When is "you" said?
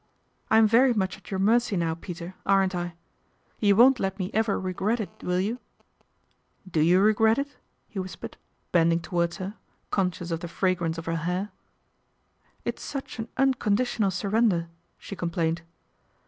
3.59-3.75, 5.39-5.59, 6.81-6.97